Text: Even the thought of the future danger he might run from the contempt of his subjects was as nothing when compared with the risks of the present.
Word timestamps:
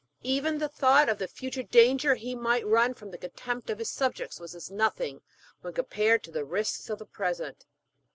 Even 0.23 0.57
the 0.57 0.67
thought 0.67 1.09
of 1.09 1.19
the 1.19 1.27
future 1.27 1.61
danger 1.61 2.15
he 2.15 2.33
might 2.33 2.65
run 2.65 2.95
from 2.95 3.11
the 3.11 3.19
contempt 3.19 3.69
of 3.69 3.77
his 3.77 3.91
subjects 3.91 4.39
was 4.39 4.55
as 4.55 4.71
nothing 4.71 5.21
when 5.61 5.73
compared 5.73 6.25
with 6.25 6.33
the 6.33 6.43
risks 6.43 6.89
of 6.89 6.97
the 6.97 7.05
present. 7.05 7.67